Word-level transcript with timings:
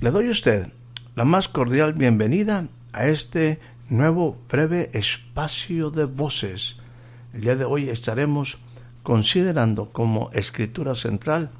Le 0.00 0.10
doy 0.10 0.28
a 0.28 0.30
usted 0.30 0.68
la 1.14 1.26
más 1.26 1.48
cordial 1.48 1.92
bienvenida 1.92 2.68
a 2.94 3.08
este 3.08 3.60
nuevo 3.90 4.38
breve 4.50 4.88
espacio 4.94 5.90
de 5.90 6.06
voces. 6.06 6.78
El 7.34 7.42
día 7.42 7.54
de 7.54 7.66
hoy 7.66 7.90
estaremos 7.90 8.56
considerando 9.02 9.90
como 9.90 10.30
escritura 10.32 10.94
central 10.94 11.50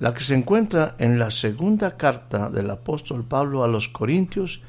la 0.00 0.12
que 0.12 0.24
se 0.24 0.34
encuentra 0.34 0.96
en 0.98 1.20
la 1.20 1.30
segunda 1.30 1.96
carta 1.96 2.50
del 2.50 2.68
apóstol 2.68 3.22
Pablo 3.22 3.62
a 3.62 3.68
los 3.68 3.86
Corintios 3.86 4.60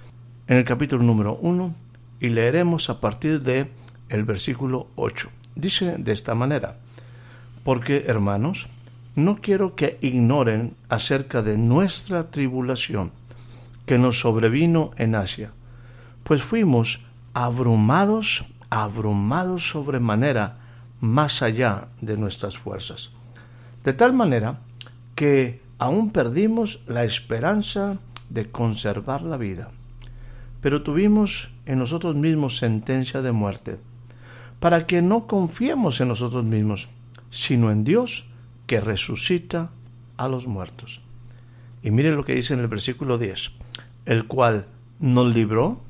en 0.46 0.58
el 0.58 0.64
capítulo 0.64 1.02
número 1.02 1.34
1 1.42 1.74
y 2.20 2.30
leeremos 2.30 2.92
a 2.92 3.02
partir 3.02 3.42
de 3.42 3.72
el 4.10 4.24
versículo 4.24 4.86
8. 4.98 5.32
Dice 5.56 5.96
de 5.98 6.12
esta 6.12 6.36
manera: 6.36 6.78
Porque, 7.64 8.04
hermanos, 8.06 8.68
no 9.24 9.42
quiero 9.42 9.76
que 9.76 9.98
ignoren 10.02 10.76
acerca 10.90 11.42
de 11.42 11.58
nuestra 11.58 12.32
tribulación 12.32 13.12
que 13.86 13.98
nos 13.98 14.20
sobrevino 14.20 14.92
en 14.98 15.16
Asia, 15.16 15.52
pues 16.24 16.44
fuimos 16.44 17.06
abrumados, 17.34 18.46
abrumados 18.70 19.70
sobremanera 19.70 20.58
más 21.02 21.42
allá 21.42 21.88
de 22.02 22.18
nuestras 22.18 22.58
fuerzas, 22.58 23.12
de 23.84 23.94
tal 23.94 24.14
manera 24.14 24.60
que 25.16 25.62
aún 25.80 26.12
perdimos 26.12 26.82
la 26.86 27.04
esperanza 27.04 27.98
de 28.30 28.52
conservar 28.52 29.22
la 29.24 29.38
vida, 29.38 29.72
pero 30.62 30.84
tuvimos 30.84 31.50
en 31.66 31.80
nosotros 31.80 32.16
mismos 32.16 32.58
sentencia 32.58 33.22
de 33.22 33.32
muerte, 33.32 33.80
para 34.60 34.86
que 34.86 35.02
no 35.02 35.26
confiemos 35.26 36.00
en 36.02 36.10
nosotros 36.10 36.44
mismos, 36.44 36.90
sino 37.32 37.72
en 37.72 37.84
Dios, 37.84 38.29
que 38.70 38.80
resucita 38.80 39.72
a 40.16 40.28
los 40.28 40.46
muertos. 40.46 41.02
Y 41.82 41.90
mire 41.90 42.12
lo 42.12 42.24
que 42.24 42.36
dice 42.36 42.54
en 42.54 42.60
el 42.60 42.68
versículo 42.68 43.18
10, 43.18 43.52
el 44.06 44.28
cual 44.28 44.68
nos 45.00 45.34
libró 45.34 45.82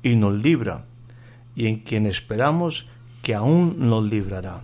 y 0.00 0.14
nos 0.14 0.40
libra, 0.40 0.84
y 1.56 1.66
en 1.66 1.80
quien 1.80 2.06
esperamos 2.06 2.86
que 3.22 3.34
aún 3.34 3.88
nos 3.88 4.04
librará 4.04 4.62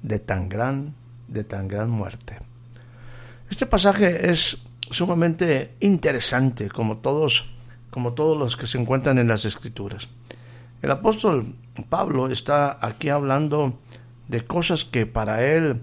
de 0.00 0.18
tan 0.18 0.48
gran, 0.48 0.94
de 1.28 1.44
tan 1.44 1.68
gran 1.68 1.90
muerte. 1.90 2.38
Este 3.50 3.66
pasaje 3.66 4.30
es 4.30 4.62
sumamente 4.90 5.74
interesante, 5.80 6.70
como 6.70 6.96
todos, 6.96 7.50
como 7.90 8.14
todos 8.14 8.38
los 8.38 8.56
que 8.56 8.66
se 8.66 8.78
encuentran 8.78 9.18
en 9.18 9.28
las 9.28 9.44
Escrituras. 9.44 10.08
El 10.80 10.90
apóstol 10.90 11.54
Pablo 11.90 12.30
está 12.30 12.78
aquí 12.80 13.10
hablando 13.10 13.78
de 14.28 14.46
cosas 14.46 14.86
que 14.86 15.04
para 15.04 15.44
él 15.44 15.82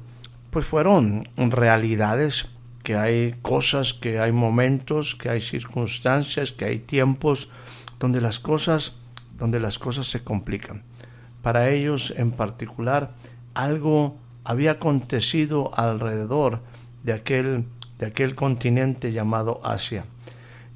pues 0.52 0.66
fueron 0.66 1.28
realidades, 1.38 2.48
que 2.84 2.96
hay 2.96 3.36
cosas, 3.42 3.94
que 3.94 4.20
hay 4.20 4.32
momentos, 4.32 5.16
que 5.16 5.30
hay 5.30 5.42
circunstancias, 5.42 6.54
que 6.54 6.66
hay 6.66 6.80
tiempos 6.80 7.50
donde 8.00 8.22
las 8.22 8.40
cosas, 8.40 8.96
donde 9.38 9.60
las 9.60 9.78
cosas 9.78 10.08
se 10.08 10.24
complican. 10.24 10.84
Para 11.42 11.70
ellos 11.70 12.14
en 12.16 12.32
particular, 12.32 13.12
algo 13.54 14.16
había 14.46 14.72
acontecido 14.72 15.78
alrededor 15.78 16.62
de 17.04 17.14
aquel, 17.14 17.66
de 18.00 18.06
aquel 18.06 18.36
continente 18.36 19.12
llamado 19.12 19.60
Asia. 19.66 20.06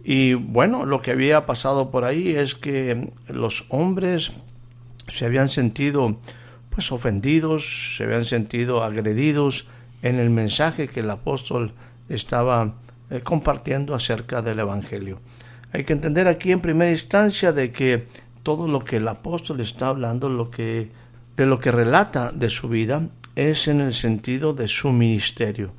Y 0.03 0.33
bueno, 0.33 0.85
lo 0.85 1.01
que 1.01 1.11
había 1.11 1.45
pasado 1.45 1.91
por 1.91 2.03
ahí 2.03 2.35
es 2.35 2.55
que 2.55 3.13
los 3.27 3.65
hombres 3.69 4.33
se 5.07 5.25
habían 5.25 5.47
sentido 5.47 6.17
pues 6.71 6.91
ofendidos, 6.91 7.95
se 7.97 8.05
habían 8.05 8.25
sentido 8.25 8.83
agredidos 8.83 9.67
en 10.01 10.19
el 10.19 10.29
mensaje 10.29 10.87
que 10.87 11.01
el 11.01 11.11
apóstol 11.11 11.73
estaba 12.09 12.73
eh, 13.09 13.19
compartiendo 13.21 13.93
acerca 13.93 14.41
del 14.41 14.59
Evangelio. 14.59 15.19
Hay 15.73 15.83
que 15.83 15.93
entender 15.93 16.27
aquí 16.27 16.51
en 16.51 16.61
primera 16.61 16.91
instancia 16.91 17.51
de 17.51 17.71
que 17.71 18.07
todo 18.43 18.67
lo 18.67 18.79
que 18.79 18.97
el 18.97 19.07
apóstol 19.07 19.59
está 19.59 19.87
hablando, 19.87 20.29
lo 20.29 20.49
que, 20.49 20.89
de 21.35 21.45
lo 21.45 21.59
que 21.59 21.71
relata 21.71 22.31
de 22.31 22.49
su 22.49 22.69
vida, 22.69 23.07
es 23.35 23.67
en 23.67 23.81
el 23.81 23.93
sentido 23.93 24.53
de 24.53 24.67
su 24.67 24.91
ministerio. 24.91 25.71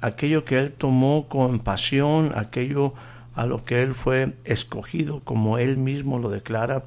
Aquello 0.00 0.44
que 0.44 0.58
él 0.58 0.72
tomó 0.72 1.28
con 1.28 1.60
pasión, 1.60 2.32
aquello 2.34 2.94
a 3.34 3.46
lo 3.46 3.64
que 3.64 3.82
él 3.82 3.94
fue 3.94 4.34
escogido, 4.44 5.20
como 5.20 5.58
él 5.58 5.76
mismo 5.76 6.18
lo 6.18 6.30
declara, 6.30 6.84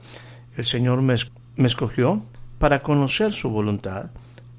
el 0.55 0.65
Señor 0.65 1.01
me, 1.01 1.15
me 1.55 1.67
escogió 1.67 2.23
para 2.59 2.79
conocer 2.79 3.31
su 3.31 3.49
voluntad, 3.49 4.11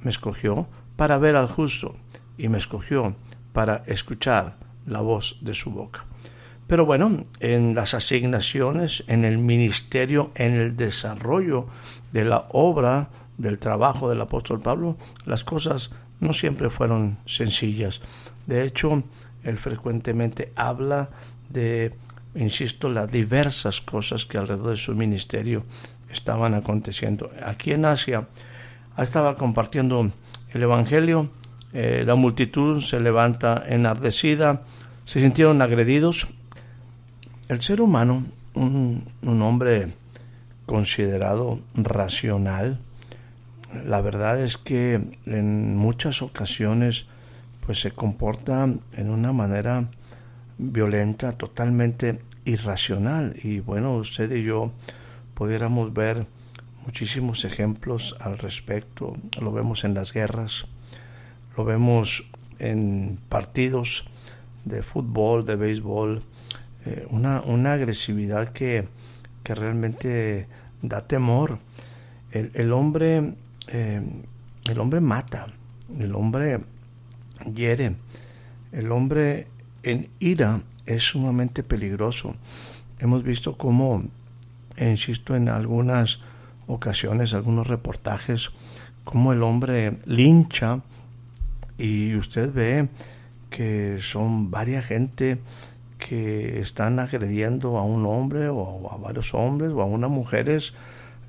me 0.03 0.11
escogió 0.11 0.67
para 0.97 1.19
ver 1.19 1.37
al 1.37 1.49
justo 1.49 1.97
y 2.37 2.49
me 2.49 2.59
escogió 2.59 3.15
para 3.53 3.83
escuchar 3.87 4.57
la 4.87 5.01
voz 5.01 5.39
de 5.41 5.55
su 5.55 5.71
boca. 5.71 6.05
Pero 6.67 6.85
bueno, 6.85 7.23
en 7.41 7.75
las 7.75 7.95
asignaciones, 7.95 9.03
en 9.07 9.25
el 9.25 9.39
ministerio, 9.39 10.31
en 10.35 10.55
el 10.55 10.77
desarrollo 10.77 11.67
de 12.13 12.25
la 12.25 12.47
obra, 12.51 13.09
del 13.39 13.59
trabajo 13.59 14.11
del 14.11 14.21
apóstol 14.21 14.61
Pablo, 14.61 14.97
las 15.25 15.45
cosas 15.45 15.93
no 16.21 16.33
siempre 16.33 16.71
fueron 16.71 17.19
sencillas. 17.25 18.03
De 18.47 18.65
hecho, 18.65 19.03
él 19.45 19.57
frecuentemente 19.57 20.53
habla 20.57 21.11
de, 21.49 21.95
insisto, 22.35 22.91
las 22.91 23.11
diversas 23.11 23.81
cosas 23.81 24.27
que 24.27 24.39
alrededor 24.39 24.71
de 24.71 24.77
su 24.77 24.95
ministerio 24.95 25.65
estaban 26.11 26.55
aconteciendo. 26.55 27.31
Aquí 27.45 27.73
en 27.73 27.85
Asia 27.85 28.27
estaba 28.97 29.37
compartiendo 29.37 30.11
el 30.53 30.63
Evangelio, 30.63 31.31
eh, 31.73 32.05
la 32.07 32.15
multitud 32.15 32.81
se 32.81 33.01
levanta 33.01 33.63
enardecida, 33.67 34.63
se 35.05 35.21
sintieron 35.21 35.61
agredidos. 35.63 36.29
El 37.49 37.63
ser 37.63 37.81
humano, 37.81 38.25
un, 38.55 39.05
un 39.23 39.43
hombre 39.43 39.95
considerado 40.67 41.61
racional, 41.75 42.79
la 43.85 44.01
verdad 44.01 44.43
es 44.43 44.57
que 44.57 45.01
en 45.27 45.77
muchas 45.77 46.23
ocasiones 46.23 47.07
pues 47.65 47.81
se 47.81 47.91
comporta 47.91 48.67
en 48.97 49.11
una 49.11 49.33
manera 49.33 49.89
violenta, 50.57 51.33
totalmente 51.33 52.21
irracional. 52.47 53.35
Y 53.43 53.61
bueno, 53.61 53.95
usted 53.97 54.35
y 54.35 54.43
yo 54.43 54.73
pudiéramos 55.39 55.95
ver 55.95 56.27
muchísimos 56.85 57.45
ejemplos 57.45 58.17
al 58.19 58.39
respecto. 58.39 59.17
Lo 59.41 59.53
vemos 59.53 59.85
en 59.85 59.95
las 59.95 60.13
guerras, 60.13 60.67
lo 61.57 61.65
vemos 61.65 62.29
en 62.59 63.21
partidos 63.29 64.09
de 64.65 64.83
fútbol, 64.83 65.47
de 65.47 65.55
béisbol, 65.55 66.25
eh, 66.87 67.07
una, 67.11 67.41
una, 67.43 67.75
agresividad 67.75 68.49
que, 68.49 68.89
que, 69.45 69.55
realmente 69.55 70.49
da 70.83 71.07
temor. 71.07 71.61
El, 72.33 72.73
hombre, 72.73 73.35
eh, 73.69 74.03
el 74.69 74.81
hombre 74.81 75.01
mata, 75.01 75.47
el 76.01 76.17
hombre 76.17 76.65
hiere, 77.55 77.95
el 78.73 78.91
hombre 78.91 79.47
en 79.85 80.09
ira 80.19 80.63
es 80.85 81.05
sumamente 81.05 81.63
peligroso. 81.63 82.35
Hemos 82.99 83.23
visto 83.23 83.57
cómo 83.57 84.03
e 84.79 84.89
insisto 84.89 85.37
en 85.37 85.49
algunas 85.49 86.21
ocasiones, 86.67 87.35
algunos 87.35 87.67
reportajes, 87.67 88.51
como 89.05 89.33
el 89.33 89.43
hombre 89.43 89.99
lincha 90.05 90.81
y 91.79 92.15
usted 92.15 92.53
ve 92.53 92.89
que 93.51 93.99
son 94.01 94.51
varias 94.51 94.85
gente 94.85 95.39
que 95.99 96.61
están 96.61 96.99
agrediendo 96.99 97.79
a 97.79 97.83
un 97.83 98.07
hombre 98.07 98.49
o 98.49 98.91
a 98.93 98.97
varios 98.97 99.35
hombres 99.35 99.73
o 99.73 99.83
a 99.83 99.85
unas 99.85 100.11
mujeres. 100.11 100.75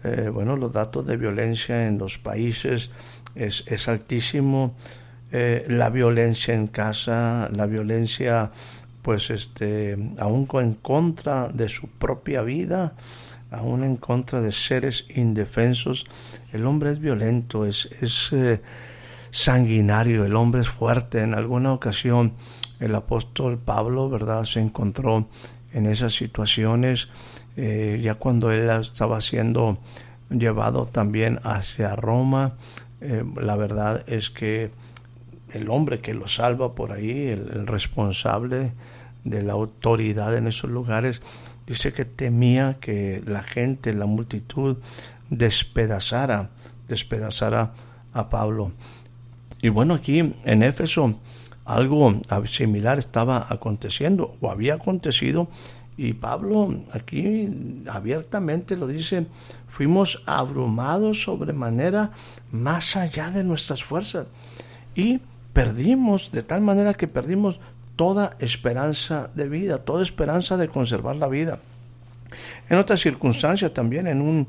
Eh, 0.03 0.29
bueno, 0.31 0.55
los 0.55 0.71
datos 0.71 1.05
de 1.05 1.17
violencia 1.17 1.87
en 1.87 1.97
los 1.97 2.17
países 2.17 2.91
es, 3.35 3.63
es 3.67 3.87
altísimo. 3.87 4.75
Eh, 5.31 5.65
la 5.69 5.89
violencia 5.89 6.53
en 6.53 6.67
casa, 6.67 7.49
la 7.53 7.65
violencia, 7.65 8.51
pues, 9.01 9.29
este, 9.29 9.97
aún 10.17 10.47
en 10.53 10.73
contra 10.75 11.49
de 11.49 11.69
su 11.69 11.87
propia 11.87 12.41
vida, 12.41 12.93
aún 13.51 13.83
en 13.83 13.97
contra 13.97 14.41
de 14.41 14.51
seres 14.51 15.05
indefensos. 15.15 16.05
El 16.53 16.65
hombre 16.65 16.91
es 16.91 16.99
violento, 16.99 17.65
es, 17.65 17.89
es 18.01 18.31
eh, 18.33 18.61
sanguinario, 19.31 20.25
el 20.25 20.35
hombre 20.35 20.61
es 20.61 20.69
fuerte. 20.69 21.21
En 21.21 21.33
alguna 21.33 21.73
ocasión 21.73 22.33
el 22.79 22.95
apóstol 22.95 23.57
Pablo, 23.57 24.09
¿verdad?, 24.09 24.45
se 24.45 24.59
encontró 24.59 25.27
en 25.73 25.85
esas 25.85 26.13
situaciones 26.13 27.09
eh, 27.57 27.99
ya 28.01 28.15
cuando 28.15 28.51
él 28.51 28.69
estaba 28.69 29.19
siendo 29.21 29.79
llevado 30.29 30.85
también 30.85 31.39
hacia 31.43 31.95
Roma. 31.95 32.53
Eh, 33.01 33.23
la 33.41 33.55
verdad 33.55 34.03
es 34.07 34.29
que 34.29 34.71
el 35.53 35.69
hombre 35.69 35.99
que 35.99 36.13
lo 36.13 36.27
salva 36.27 36.73
por 36.73 36.91
ahí, 36.91 37.27
el 37.27 37.67
responsable 37.67 38.71
de 39.23 39.43
la 39.43 39.53
autoridad 39.53 40.35
en 40.37 40.47
esos 40.47 40.69
lugares, 40.69 41.21
dice 41.69 41.93
que 41.93 42.03
temía 42.03 42.77
que 42.81 43.21
la 43.25 43.43
gente, 43.43 43.93
la 43.93 44.07
multitud, 44.07 44.77
despedazara, 45.29 46.49
despedazara 46.87 47.73
a 48.11 48.29
Pablo. 48.29 48.71
Y 49.61 49.69
bueno, 49.69 49.93
aquí 49.93 50.33
en 50.43 50.63
Éfeso 50.63 51.19
algo 51.65 52.19
similar 52.47 52.97
estaba 52.97 53.45
aconteciendo 53.47 54.35
o 54.41 54.49
había 54.49 54.73
acontecido 54.73 55.47
y 55.95 56.13
Pablo 56.13 56.81
aquí 56.91 57.83
abiertamente 57.87 58.75
lo 58.75 58.87
dice, 58.87 59.27
fuimos 59.67 60.23
abrumados 60.25 61.23
sobremanera 61.23 62.11
más 62.51 62.95
allá 62.95 63.29
de 63.29 63.43
nuestras 63.43 63.83
fuerzas 63.83 64.25
y 64.95 65.19
perdimos 65.53 66.31
de 66.31 66.41
tal 66.41 66.61
manera 66.61 66.95
que 66.95 67.07
perdimos 67.07 67.59
toda 67.99 68.37
esperanza 68.39 69.29
de 69.35 69.49
vida, 69.49 69.79
toda 69.79 70.01
esperanza 70.03 70.55
de 70.55 70.69
conservar 70.69 71.17
la 71.17 71.27
vida. 71.27 71.59
En 72.69 72.77
otras 72.77 73.01
circunstancias 73.01 73.73
también, 73.73 74.07
en 74.07 74.21
un, 74.21 74.47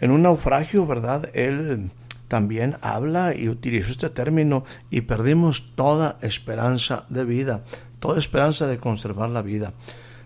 en 0.00 0.12
un 0.12 0.22
naufragio, 0.22 0.86
¿verdad? 0.86 1.28
Él 1.34 1.90
también 2.28 2.76
habla 2.82 3.34
y 3.34 3.48
utiliza 3.48 3.90
este 3.90 4.10
término 4.10 4.62
y 4.90 5.00
perdimos 5.00 5.72
toda 5.74 6.18
esperanza 6.22 7.04
de 7.08 7.24
vida, 7.24 7.64
toda 7.98 8.20
esperanza 8.20 8.68
de 8.68 8.78
conservar 8.78 9.28
la 9.30 9.42
vida. 9.42 9.72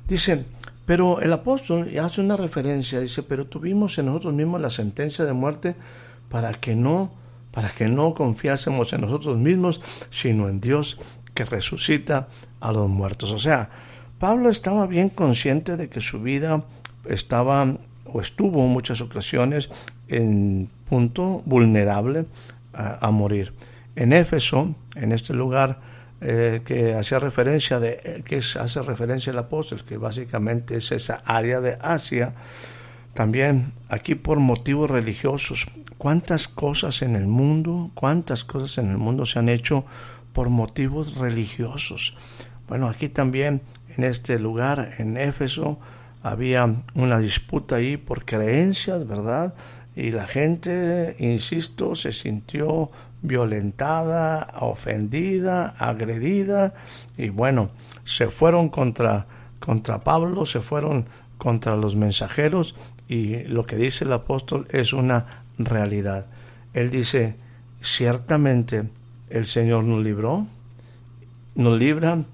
Dice, 0.06 0.44
pero 0.84 1.22
el 1.22 1.32
apóstol 1.32 1.90
hace 1.98 2.20
una 2.20 2.36
referencia, 2.36 3.00
dice, 3.00 3.22
pero 3.22 3.46
tuvimos 3.46 3.96
en 3.96 4.04
nosotros 4.04 4.34
mismos 4.34 4.60
la 4.60 4.68
sentencia 4.68 5.24
de 5.24 5.32
muerte 5.32 5.74
para 6.28 6.52
que 6.52 6.76
no, 6.76 7.14
para 7.50 7.70
que 7.70 7.88
no 7.88 8.12
confiásemos 8.12 8.92
en 8.92 9.00
nosotros 9.00 9.38
mismos, 9.38 9.80
sino 10.10 10.50
en 10.50 10.60
Dios 10.60 11.00
que 11.32 11.46
resucita 11.46 12.28
a 12.60 12.72
los 12.72 12.88
muertos. 12.88 13.32
O 13.32 13.38
sea, 13.38 13.70
Pablo 14.18 14.48
estaba 14.50 14.86
bien 14.86 15.10
consciente 15.10 15.76
de 15.76 15.88
que 15.88 16.00
su 16.00 16.20
vida 16.20 16.64
estaba 17.08 17.76
o 18.04 18.20
estuvo 18.20 18.64
en 18.64 18.70
muchas 18.70 19.00
ocasiones 19.00 19.70
en 20.08 20.68
punto 20.88 21.42
vulnerable 21.44 22.26
a, 22.72 23.10
morir. 23.10 23.52
En 23.96 24.12
Éfeso, 24.12 24.74
en 24.94 25.12
este 25.12 25.34
lugar 25.34 25.80
eh, 26.20 26.62
que 26.64 26.94
hacía 26.94 27.18
referencia 27.18 27.80
de 27.80 28.00
eh, 28.04 28.22
que 28.24 28.36
hace 28.36 28.82
referencia 28.82 29.30
el 29.32 29.38
apóstol, 29.38 29.84
que 29.84 29.96
básicamente 29.96 30.76
es 30.76 30.92
esa 30.92 31.22
área 31.24 31.60
de 31.60 31.76
Asia, 31.80 32.34
también 33.14 33.72
aquí 33.88 34.14
por 34.14 34.38
motivos 34.38 34.90
religiosos. 34.90 35.66
¿Cuántas 35.96 36.46
cosas 36.46 37.02
en 37.02 37.16
el 37.16 37.26
mundo, 37.26 37.90
cuántas 37.94 38.44
cosas 38.44 38.78
en 38.78 38.90
el 38.90 38.98
mundo 38.98 39.26
se 39.26 39.40
han 39.40 39.48
hecho 39.48 39.84
por 40.32 40.50
motivos 40.50 41.16
religiosos? 41.16 42.16
Bueno, 42.68 42.88
aquí 42.88 43.08
también, 43.08 43.62
en 43.96 44.04
este 44.04 44.38
lugar, 44.38 44.94
en 44.98 45.16
Éfeso, 45.16 45.78
había 46.22 46.74
una 46.94 47.18
disputa 47.18 47.76
ahí 47.76 47.96
por 47.96 48.26
creencias, 48.26 49.06
¿verdad? 49.08 49.54
Y 49.96 50.10
la 50.10 50.26
gente, 50.26 51.16
insisto, 51.18 51.94
se 51.94 52.12
sintió 52.12 52.90
violentada, 53.22 54.54
ofendida, 54.60 55.74
agredida, 55.78 56.74
y 57.16 57.30
bueno, 57.30 57.70
se 58.04 58.28
fueron 58.28 58.68
contra, 58.68 59.26
contra 59.58 60.04
Pablo, 60.04 60.44
se 60.44 60.60
fueron 60.60 61.06
contra 61.38 61.74
los 61.74 61.96
mensajeros, 61.96 62.74
y 63.08 63.44
lo 63.44 63.64
que 63.64 63.76
dice 63.76 64.04
el 64.04 64.12
apóstol 64.12 64.68
es 64.70 64.92
una 64.92 65.24
realidad. 65.58 66.26
Él 66.74 66.90
dice, 66.90 67.36
ciertamente 67.80 68.90
el 69.30 69.46
Señor 69.46 69.84
nos 69.84 70.04
libró, 70.04 70.46
nos 71.54 71.78
libra 71.78 72.24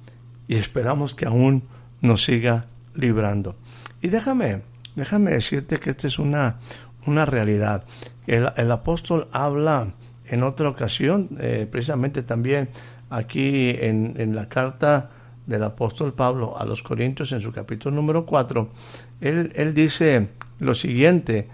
y 0.49 0.57
esperamos 0.57 1.15
que 1.15 1.27
aún 1.27 1.65
nos 2.01 2.25
siga 2.25 2.67
librando. 2.95 3.57
Y 4.01 4.09
déjame, 4.09 4.63
déjame 4.97 5.33
decirte 5.33 5.79
que 5.79 5.91
esta 5.91 6.07
es 6.07 6.19
una, 6.19 6.57
una 7.07 7.25
realidad. 7.25 7.85
El, 8.27 8.51
el 8.57 8.71
apóstol 8.71 9.29
habla 9.33 9.95
en 10.27 10.43
otra 10.43 10.69
ocasión, 10.69 11.31
eh, 11.41 11.67
precisamente 11.71 12.23
también 12.23 12.69
aquí 13.11 13.71
en, 13.71 14.15
en, 14.17 14.35
la 14.35 14.49
carta 14.49 15.11
del 15.47 15.63
apóstol 15.63 16.15
Pablo 16.15 16.59
a 16.59 16.65
los 16.65 16.83
Corintios 16.83 17.33
en 17.33 17.41
su 17.41 17.53
capítulo 17.53 17.95
número 17.95 18.25
4, 18.25 18.69
él, 19.21 19.53
él 19.55 19.75
dice 19.75 20.29
lo 20.59 20.75
siguiente, 20.75 21.49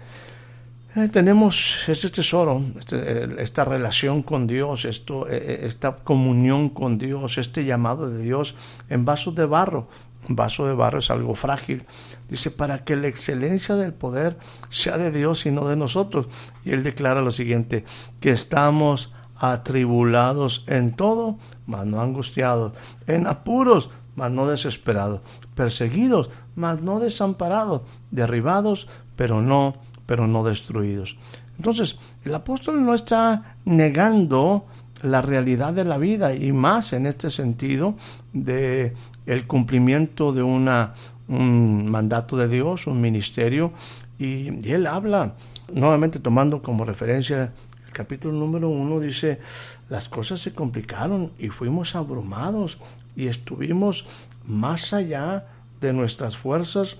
eh, 0.95 1.07
tenemos 1.07 1.87
este 1.87 2.09
tesoro, 2.09 2.61
este, 2.77 3.41
esta 3.41 3.63
relación 3.65 4.23
con 4.23 4.47
Dios, 4.47 4.85
esto, 4.85 5.27
eh, 5.29 5.61
esta 5.63 5.95
comunión 5.95 6.69
con 6.69 6.97
Dios, 6.97 7.37
este 7.37 7.63
llamado 7.63 8.09
de 8.09 8.21
Dios 8.21 8.55
en 8.89 9.05
vasos 9.05 9.35
de 9.35 9.45
barro. 9.45 9.87
Un 10.29 10.35
vaso 10.35 10.67
de 10.67 10.73
barro 10.73 10.99
es 10.99 11.09
algo 11.09 11.33
frágil. 11.33 11.85
Dice, 12.29 12.51
para 12.51 12.83
que 12.83 12.95
la 12.95 13.07
excelencia 13.07 13.75
del 13.75 13.93
poder 13.93 14.37
sea 14.69 14.97
de 14.97 15.11
Dios 15.11 15.45
y 15.45 15.51
no 15.51 15.67
de 15.67 15.75
nosotros. 15.75 16.29
Y 16.63 16.71
él 16.71 16.83
declara 16.83 17.21
lo 17.21 17.31
siguiente, 17.31 17.85
que 18.19 18.31
estamos 18.31 19.13
atribulados 19.35 20.63
en 20.67 20.95
todo, 20.95 21.37
mas 21.65 21.85
no 21.85 21.99
angustiados, 21.99 22.73
en 23.07 23.25
apuros, 23.25 23.89
mas 24.15 24.31
no 24.31 24.47
desesperados, 24.47 25.21
perseguidos, 25.55 26.29
mas 26.55 26.81
no 26.81 26.99
desamparados, 26.99 27.81
derribados, 28.11 28.87
pero 29.15 29.41
no 29.41 29.75
pero 30.11 30.27
no 30.27 30.43
destruidos. 30.43 31.15
Entonces, 31.55 31.97
el 32.25 32.35
apóstol 32.35 32.83
no 32.83 32.93
está 32.93 33.55
negando 33.63 34.65
la 35.01 35.21
realidad 35.21 35.71
de 35.71 35.85
la 35.85 35.97
vida 35.97 36.35
y 36.35 36.51
más 36.51 36.91
en 36.91 37.05
este 37.05 37.29
sentido 37.29 37.95
de 38.33 38.93
el 39.25 39.47
cumplimiento 39.47 40.33
de 40.33 40.43
una 40.43 40.95
un 41.29 41.89
mandato 41.89 42.35
de 42.35 42.49
Dios, 42.49 42.87
un 42.87 42.99
ministerio 42.99 43.71
y, 44.19 44.69
él 44.69 44.85
habla 44.85 45.35
nuevamente 45.73 46.19
tomando 46.19 46.61
como 46.61 46.83
referencia 46.83 47.53
el 47.87 47.93
capítulo 47.93 48.33
número 48.33 48.67
uno 48.67 48.99
dice 48.99 49.39
las 49.87 50.09
cosas 50.09 50.41
se 50.41 50.53
complicaron 50.53 51.31
y 51.39 51.47
fuimos 51.47 51.95
abrumados 51.95 52.79
y 53.15 53.27
estuvimos 53.27 54.05
más 54.45 54.91
allá 54.91 55.45
de 55.79 55.93
nuestras 55.93 56.35
fuerzas 56.35 56.97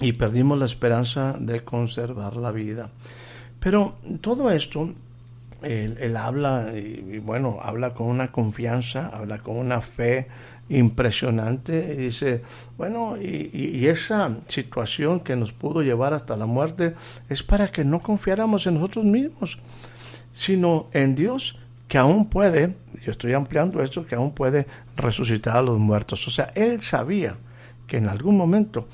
y 0.00 0.12
perdimos 0.12 0.58
la 0.58 0.64
esperanza 0.64 1.36
de 1.38 1.62
conservar 1.62 2.36
la 2.36 2.50
vida. 2.50 2.90
Pero 3.60 3.96
todo 4.20 4.50
esto, 4.50 4.90
él, 5.62 6.16
habla, 6.16 6.72
y, 6.74 7.18
bueno, 7.18 7.58
habla 7.62 7.92
con 7.92 8.06
una 8.06 8.32
confianza, 8.32 9.10
habla 9.12 9.38
con 9.38 9.56
una 9.56 9.80
fe 9.80 10.28
impresionante, 10.70 11.94
y 11.94 12.04
dice, 12.04 12.42
bueno, 12.78 13.16
y, 13.20 13.50
y, 13.52 13.86
esa 13.88 14.36
situación 14.46 15.20
que 15.20 15.36
nos 15.36 15.52
pudo 15.52 15.82
llevar 15.82 16.14
hasta 16.14 16.36
la 16.36 16.46
muerte 16.46 16.94
es 17.28 17.42
para 17.42 17.68
que 17.68 17.84
no 17.84 18.00
confiáramos 18.00 18.66
en 18.66 18.74
nosotros 18.74 19.04
mismos, 19.04 19.58
sino 20.32 20.86
en 20.92 21.16
Dios 21.16 21.58
que 21.88 21.98
aún 21.98 22.30
puede, 22.30 22.76
yo 23.02 23.10
estoy 23.10 23.32
ampliando 23.32 23.82
esto, 23.82 24.06
que 24.06 24.14
aún 24.14 24.32
puede 24.32 24.66
resucitar 24.96 25.56
a 25.56 25.62
los 25.62 25.76
muertos. 25.76 26.26
O 26.28 26.30
sea, 26.30 26.52
él 26.54 26.82
sabía 26.82 27.34
que 27.88 27.96
en 27.96 28.08
algún 28.08 28.36
momento 28.36 28.86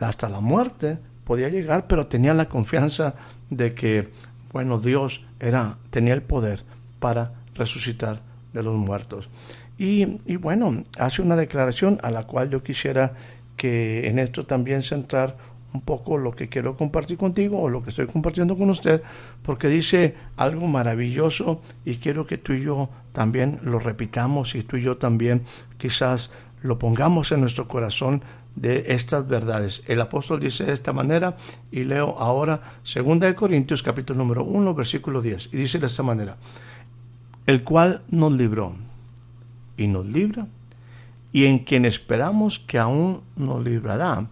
hasta 0.00 0.28
la 0.28 0.40
muerte 0.40 0.98
podía 1.24 1.48
llegar, 1.48 1.86
pero 1.86 2.06
tenía 2.06 2.34
la 2.34 2.48
confianza 2.48 3.14
de 3.50 3.74
que, 3.74 4.08
bueno, 4.52 4.78
Dios 4.78 5.24
era, 5.40 5.78
tenía 5.90 6.14
el 6.14 6.22
poder 6.22 6.64
para 7.00 7.32
resucitar 7.54 8.20
de 8.52 8.62
los 8.62 8.74
muertos. 8.74 9.28
Y, 9.78 10.18
y 10.24 10.36
bueno, 10.36 10.82
hace 10.98 11.22
una 11.22 11.36
declaración 11.36 11.98
a 12.02 12.10
la 12.10 12.26
cual 12.26 12.50
yo 12.50 12.62
quisiera 12.62 13.14
que 13.56 14.08
en 14.08 14.18
esto 14.18 14.46
también 14.46 14.82
centrar 14.82 15.36
un 15.76 15.82
poco 15.82 16.16
lo 16.16 16.32
que 16.32 16.48
quiero 16.48 16.76
compartir 16.76 17.18
contigo 17.18 17.60
o 17.60 17.68
lo 17.68 17.82
que 17.82 17.90
estoy 17.90 18.06
compartiendo 18.06 18.56
con 18.56 18.70
usted, 18.70 19.02
porque 19.42 19.68
dice 19.68 20.14
algo 20.36 20.66
maravilloso 20.66 21.60
y 21.84 21.96
quiero 21.96 22.26
que 22.26 22.38
tú 22.38 22.54
y 22.54 22.62
yo 22.62 22.88
también 23.12 23.60
lo 23.62 23.78
repitamos 23.78 24.54
y 24.54 24.62
tú 24.62 24.76
y 24.78 24.82
yo 24.82 24.96
también 24.96 25.42
quizás 25.76 26.32
lo 26.62 26.78
pongamos 26.78 27.30
en 27.32 27.40
nuestro 27.40 27.68
corazón 27.68 28.22
de 28.56 28.84
estas 28.88 29.28
verdades. 29.28 29.84
El 29.86 30.00
apóstol 30.00 30.40
dice 30.40 30.64
de 30.64 30.72
esta 30.72 30.92
manera, 30.92 31.36
y 31.70 31.84
leo 31.84 32.18
ahora 32.18 32.80
2 32.82 33.34
Corintios 33.34 33.82
capítulo 33.82 34.18
número 34.18 34.44
1, 34.44 34.74
versículo 34.74 35.22
10, 35.22 35.50
y 35.52 35.58
dice 35.58 35.78
de 35.78 35.86
esta 35.86 36.02
manera, 36.02 36.36
el 37.46 37.62
cual 37.62 38.02
nos 38.08 38.32
libró 38.32 38.74
y 39.76 39.86
nos 39.86 40.06
libra, 40.06 40.46
y 41.32 41.44
en 41.44 41.60
quien 41.60 41.84
esperamos 41.84 42.58
que 42.58 42.78
aún 42.78 43.20
nos 43.36 43.62
librará 43.62 44.26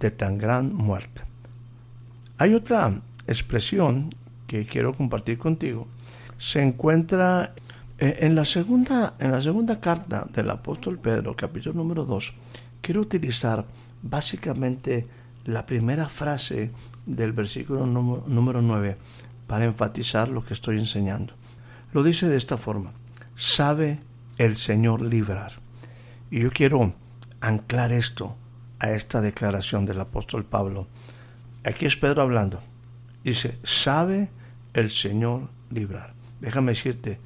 de 0.00 0.10
tan 0.10 0.38
gran 0.38 0.74
muerte. 0.74 1.22
Hay 2.38 2.54
otra 2.54 3.00
expresión 3.26 4.14
que 4.46 4.64
quiero 4.64 4.94
compartir 4.94 5.38
contigo. 5.38 5.86
Se 6.38 6.62
encuentra 6.62 7.54
en 7.98 8.34
la 8.34 8.44
segunda, 8.44 9.14
en 9.18 9.32
la 9.32 9.40
segunda 9.40 9.80
carta 9.80 10.26
del 10.32 10.50
apóstol 10.50 10.98
Pedro, 10.98 11.34
capítulo 11.34 11.74
número 11.74 12.04
2. 12.04 12.32
Quiero 12.86 13.00
utilizar 13.00 13.66
básicamente 14.00 15.08
la 15.44 15.66
primera 15.66 16.08
frase 16.08 16.70
del 17.04 17.32
versículo 17.32 17.84
número 17.84 18.62
9 18.62 18.96
para 19.48 19.64
enfatizar 19.64 20.28
lo 20.28 20.44
que 20.44 20.54
estoy 20.54 20.78
enseñando. 20.78 21.34
Lo 21.92 22.04
dice 22.04 22.28
de 22.28 22.36
esta 22.36 22.56
forma, 22.56 22.92
sabe 23.34 23.98
el 24.38 24.54
Señor 24.54 25.02
librar. 25.02 25.54
Y 26.30 26.42
yo 26.42 26.52
quiero 26.52 26.94
anclar 27.40 27.90
esto 27.90 28.36
a 28.78 28.92
esta 28.92 29.20
declaración 29.20 29.84
del 29.84 30.00
apóstol 30.00 30.44
Pablo. 30.44 30.86
Aquí 31.64 31.86
es 31.86 31.96
Pedro 31.96 32.22
hablando. 32.22 32.60
Dice, 33.24 33.58
sabe 33.64 34.28
el 34.74 34.90
Señor 34.90 35.48
librar. 35.72 36.14
Déjame 36.40 36.70
decirte, 36.70 37.18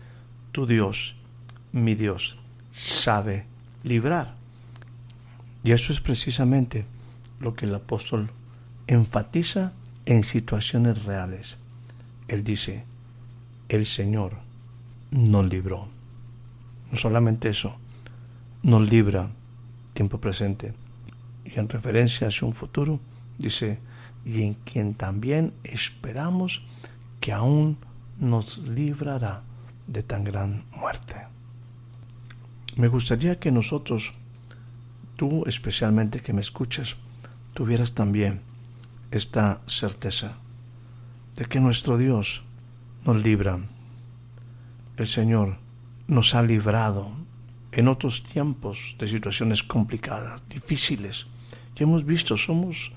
tu 0.52 0.64
Dios, 0.64 1.16
mi 1.70 1.94
Dios, 1.94 2.38
sabe 2.72 3.44
librar. 3.82 4.39
Y 5.62 5.72
eso 5.72 5.92
es 5.92 6.00
precisamente 6.00 6.84
lo 7.38 7.54
que 7.54 7.66
el 7.66 7.74
apóstol 7.74 8.30
enfatiza 8.86 9.72
en 10.06 10.22
situaciones 10.22 11.04
reales. 11.04 11.56
Él 12.28 12.44
dice, 12.44 12.84
el 13.68 13.86
Señor 13.86 14.38
nos 15.10 15.46
libró. 15.46 15.88
No 16.90 16.98
solamente 16.98 17.48
eso, 17.48 17.76
nos 18.62 18.88
libra 18.88 19.30
tiempo 19.94 20.18
presente. 20.18 20.74
Y 21.44 21.58
en 21.58 21.68
referencia 21.68 22.28
hacia 22.28 22.46
un 22.46 22.54
futuro, 22.54 23.00
dice, 23.38 23.78
y 24.24 24.42
en 24.42 24.54
quien 24.54 24.94
también 24.94 25.52
esperamos 25.64 26.62
que 27.20 27.32
aún 27.32 27.78
nos 28.18 28.58
librará 28.58 29.42
de 29.86 30.02
tan 30.02 30.24
gran 30.24 30.64
muerte. 30.76 31.16
Me 32.76 32.88
gustaría 32.88 33.40
que 33.40 33.50
nosotros, 33.50 34.12
tú 35.20 35.44
especialmente 35.46 36.20
que 36.20 36.32
me 36.32 36.40
escuchas, 36.40 36.96
tuvieras 37.52 37.92
también 37.92 38.40
esta 39.10 39.60
certeza 39.66 40.38
de 41.36 41.44
que 41.44 41.60
nuestro 41.60 41.98
Dios 41.98 42.42
nos 43.04 43.22
libra. 43.22 43.58
El 44.96 45.06
Señor 45.06 45.58
nos 46.08 46.34
ha 46.34 46.42
librado 46.42 47.10
en 47.72 47.88
otros 47.88 48.24
tiempos 48.24 48.96
de 48.98 49.08
situaciones 49.08 49.62
complicadas, 49.62 50.40
difíciles. 50.48 51.26
Ya 51.76 51.84
hemos 51.84 52.06
visto, 52.06 52.38
somos, 52.38 52.90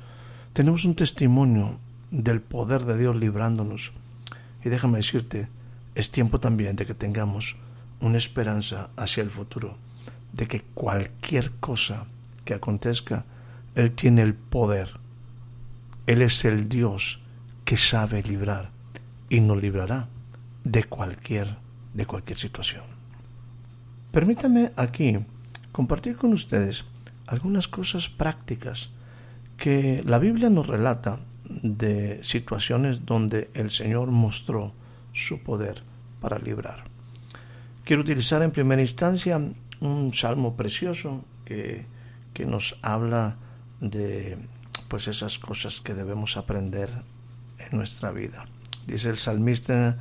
tenemos 0.53 0.86
un 0.86 0.96
testimonio 0.96 1.77
del 2.10 2.39
poder 2.39 2.86
de 2.86 2.98
Dios 2.98 3.18
librándonos. 3.18 3.92
Y 4.63 4.70
déjame 4.70 5.00
decirte, 5.00 5.50
es 5.94 6.10
tiempo 6.10 6.39
también 6.39 6.77
de 6.77 6.86
que 6.86 6.94
tengamos 6.94 7.58
una 8.00 8.18
esperanza 8.18 8.92
hacia 8.96 9.24
el 9.24 9.30
futuro, 9.30 9.75
de 10.34 10.48
que 10.48 10.62
cualquier 10.74 11.52
cosa 11.60 12.06
que 12.44 12.54
acontezca, 12.54 13.25
Él 13.75 13.92
tiene 13.92 14.22
el 14.22 14.34
poder 14.34 15.04
él 16.06 16.22
es 16.22 16.44
el 16.44 16.68
Dios 16.68 17.20
que 17.63 17.78
sabe 17.78 18.22
librar 18.24 18.72
y 19.30 19.40
nos 19.40 19.62
librará 19.62 20.10
de 20.63 20.84
cualquier, 20.84 21.56
de 21.94 22.06
cualquier 22.06 22.38
situación. 22.38 22.84
Permítame 24.12 24.74
aquí 24.75 25.18
compartir 25.72 26.18
con 26.18 26.34
ustedes 26.34 26.84
algunas 27.28 27.70
cosas 27.70 28.10
prácticas 28.10 28.92
que 29.56 30.04
la 30.06 30.20
Biblia 30.20 30.50
nos 30.50 30.68
relata 30.68 31.20
de 31.46 32.20
situaciones 32.22 33.06
donde 33.06 33.50
el 33.54 33.70
Señor 33.70 34.12
mostró 34.12 34.74
su 35.13 35.42
poder 35.42 35.84
para 36.20 36.38
librar. 36.38 36.84
Quiero 37.86 38.02
utilizar 38.02 38.42
en 38.44 38.52
primera 38.52 38.82
instancia 38.82 39.42
un 39.84 40.13
salmo 40.13 40.56
precioso 40.56 41.24
que, 41.46 41.86
que 42.34 42.46
nos 42.46 42.78
habla 42.82 43.36
de 43.82 44.38
pues 44.88 45.08
esas 45.08 45.40
cosas 45.40 45.82
que 45.82 45.94
debemos 45.94 46.38
aprender 46.38 46.90
en 47.60 47.78
nuestra 47.78 48.12
vida. 48.12 48.46
Dice 48.88 49.10
el 49.10 49.18
salmista 49.18 49.98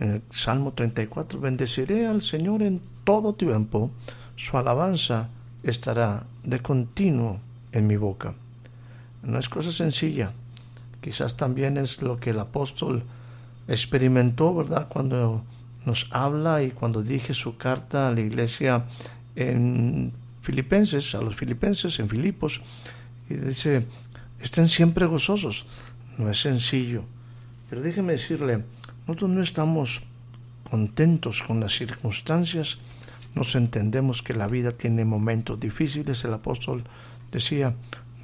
en 0.00 0.10
el 0.10 0.22
Salmo 0.30 0.72
34, 0.72 1.40
bendeciré 1.40 2.06
al 2.06 2.22
Señor 2.22 2.62
en 2.62 2.80
todo 3.04 3.34
tiempo, 3.34 3.90
su 4.36 4.58
alabanza 4.58 5.28
estará 5.62 6.24
de 6.42 6.60
continuo 6.60 7.40
en 7.72 7.86
mi 7.86 7.96
boca. 7.96 8.34
No 9.22 9.38
es 9.38 9.48
cosa 9.48 9.70
sencilla, 9.70 10.32
quizás 11.00 11.36
también 11.36 11.76
es 11.76 12.02
lo 12.02 12.18
que 12.18 12.30
el 12.30 12.40
apóstol 12.40 13.04
experimentó, 13.68 14.54
¿verdad? 14.54 14.88
Cuando 14.88 15.44
nos 15.84 16.08
habla 16.10 16.62
y 16.62 16.70
cuando 16.70 17.02
dije 17.02 17.34
su 17.34 17.56
carta 17.56 18.08
a 18.08 18.12
la 18.12 18.20
iglesia 18.20 18.84
en 19.36 20.12
Filipenses, 20.40 21.14
a 21.14 21.22
los 21.22 21.36
filipenses 21.36 21.98
en 22.00 22.08
Filipos, 22.08 22.60
y 23.28 23.34
dice, 23.34 23.86
estén 24.40 24.68
siempre 24.68 25.06
gozosos. 25.06 25.66
No 26.18 26.30
es 26.30 26.40
sencillo. 26.40 27.04
Pero 27.70 27.82
déjeme 27.82 28.12
decirle, 28.12 28.64
nosotros 29.06 29.30
no 29.30 29.40
estamos 29.40 30.02
contentos 30.68 31.42
con 31.42 31.60
las 31.60 31.72
circunstancias, 31.72 32.78
nos 33.34 33.54
entendemos 33.56 34.22
que 34.22 34.34
la 34.34 34.46
vida 34.46 34.72
tiene 34.72 35.04
momentos 35.04 35.58
difíciles. 35.58 36.24
El 36.24 36.34
apóstol 36.34 36.84
decía, 37.30 37.74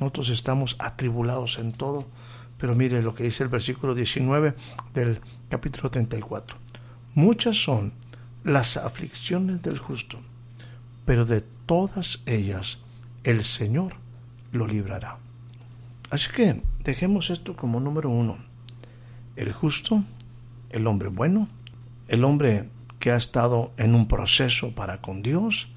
nosotros 0.01 0.29
estamos 0.29 0.77
atribulados 0.79 1.59
en 1.59 1.73
todo, 1.73 2.07
pero 2.59 2.75
mire 2.75 3.03
lo 3.03 3.15
que 3.15 3.25
dice 3.25 3.45
el 3.45 3.49
versículo 3.49 3.95
19 3.95 4.55
del 4.93 5.21
capítulo 5.49 5.91
34. 5.91 6.68
Muchas 7.19 7.57
son 7.57 7.95
las 8.45 8.77
aflicciones 8.77 9.61
del 9.61 9.77
justo, 9.77 10.21
pero 11.05 11.25
de 11.27 11.41
todas 11.41 12.23
ellas 12.27 12.79
el 13.25 13.43
Señor 13.43 13.95
lo 14.53 14.69
librará. 14.69 15.19
Así 16.11 16.31
que 16.31 16.63
dejemos 16.85 17.31
esto 17.31 17.57
como 17.57 17.81
número 17.81 18.09
uno. 18.09 18.39
El 19.35 19.53
justo, 19.53 20.05
el 20.71 20.87
hombre 20.87 21.09
bueno, 21.09 21.49
el 22.07 22.23
hombre 22.23 22.69
que 23.01 23.11
ha 23.11 23.17
estado 23.17 23.73
en 23.79 23.97
un 23.97 24.07
proceso 24.07 24.77
para 24.77 25.01
con 25.01 25.21
Dios, 25.21 25.73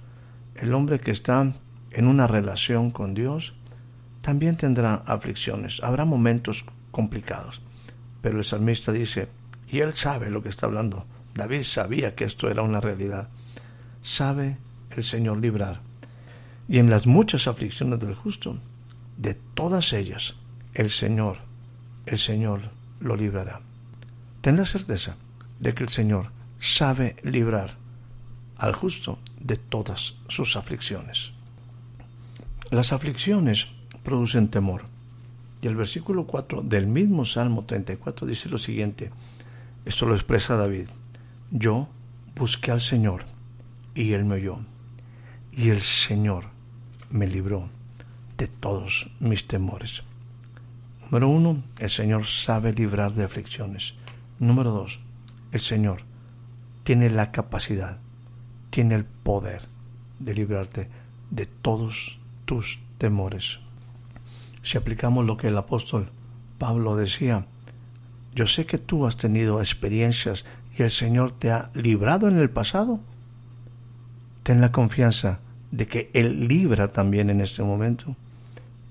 el 0.53 0.75
hombre 0.75 1.00
que 1.00 1.10
está 1.10 1.53
en 1.89 2.05
una 2.05 2.27
relación 2.27 2.91
con 2.91 3.15
Dios, 3.15 3.55
también 4.21 4.57
tendrá 4.57 4.93
aflicciones, 5.07 5.81
habrá 5.81 6.05
momentos 6.05 6.65
complicados. 6.91 7.63
Pero 8.21 8.38
el 8.38 8.43
salmista 8.43 8.91
dice, 8.91 9.27
y 9.67 9.79
él 9.79 9.95
sabe 9.95 10.29
lo 10.29 10.43
que 10.43 10.50
está 10.50 10.67
hablando, 10.67 11.07
David 11.35 11.63
sabía 11.63 12.15
que 12.15 12.25
esto 12.25 12.50
era 12.50 12.61
una 12.61 12.79
realidad, 12.79 13.29
sabe 14.03 14.57
el 14.91 15.03
Señor 15.03 15.38
librar. 15.38 15.81
Y 16.67 16.79
en 16.79 16.89
las 16.89 17.07
muchas 17.07 17.47
aflicciones 17.47 18.00
del 18.00 18.15
justo, 18.15 18.57
de 19.17 19.35
todas 19.53 19.93
ellas 19.93 20.35
el 20.73 20.89
Señor, 20.89 21.38
el 22.05 22.17
Señor 22.17 22.71
lo 23.00 23.15
librará. 23.15 23.61
Ten 24.41 24.57
la 24.57 24.65
certeza 24.65 25.17
de 25.59 25.73
que 25.73 25.83
el 25.83 25.89
Señor 25.89 26.31
sabe 26.59 27.15
librar 27.23 27.75
al 28.57 28.73
justo 28.73 29.19
de 29.39 29.57
todas 29.57 30.15
sus 30.27 30.55
aflicciones. 30.55 31.33
Las 32.69 32.93
aflicciones 32.93 33.67
producen 34.03 34.47
temor. 34.47 34.83
Y 35.61 35.67
el 35.67 35.75
versículo 35.75 36.25
4 36.25 36.61
del 36.63 36.88
mismo 36.88 37.25
Salmo 37.25 37.65
34 37.65 38.25
dice 38.25 38.50
lo 38.50 38.57
siguiente, 38.57 39.11
esto 39.85 40.05
lo 40.05 40.15
expresa 40.15 40.55
David, 40.55 40.88
yo 41.51 41.89
busqué 42.36 42.72
al 42.72 42.79
Señor 42.79 43.25
y 43.93 44.13
Él 44.13 44.25
me 44.25 44.36
oyó, 44.36 44.60
y 45.51 45.70
el 45.70 45.81
Señor 45.81 46.46
me 47.10 47.27
libró 47.27 47.70
de 48.38 48.48
todos 48.48 49.12
mis 49.20 49.48
temores. 49.48 50.03
Número 51.03 51.27
uno, 51.27 51.62
el 51.77 51.89
Señor 51.89 52.25
sabe 52.25 52.72
librar 52.72 53.13
de 53.13 53.25
aflicciones. 53.25 53.96
Número 54.39 54.72
dos, 54.72 55.00
el 55.51 55.60
Señor 55.60 56.03
tiene 56.84 57.10
la 57.10 57.31
capacidad, 57.31 58.00
tiene 58.70 58.96
el 58.96 59.03
poder 59.03 59.63
de 60.20 60.34
librarte 60.34 60.89
de 61.29 61.46
todos 61.46 62.20
tus 62.46 62.79
temores. 62.98 63.60
Si 64.62 64.77
aplicamos 64.77 65.25
lo 65.25 65.36
que 65.36 65.50
el 65.50 65.58
apóstol 65.58 66.12
Pablo 66.58 66.96
decía, 66.96 67.46
yo 68.34 68.48
sé 68.48 68.65
que 68.65 68.77
tú 68.77 69.05
has 69.05 69.17
tenido 69.17 69.60
experiencias 69.60 70.46
y 70.78 70.84
el 70.84 70.90
Señor 70.90 71.32
te 71.32 71.51
ha 71.51 71.70
librado 71.74 72.28
en 72.28 72.38
el 72.38 72.50
pasado. 72.50 73.00
Ten 74.44 74.62
la 74.62 74.72
confianza 74.72 75.40
de 75.72 75.88
que 75.88 76.10
Él 76.13 76.48
libra 76.48 76.92
también 76.92 77.30
en 77.30 77.42
este 77.42 77.63
momento 77.63 78.16